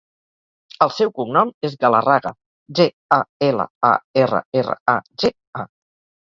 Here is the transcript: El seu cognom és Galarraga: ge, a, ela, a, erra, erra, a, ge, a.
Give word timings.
El 0.85 0.91
seu 0.99 1.11
cognom 1.19 1.51
és 1.69 1.75
Galarraga: 1.85 2.33
ge, 2.81 2.89
a, 3.19 3.21
ela, 3.51 3.69
a, 3.93 3.95
erra, 4.25 4.43
erra, 4.65 4.81
a, 4.99 5.01
ge, 5.25 5.35
a. 5.67 5.71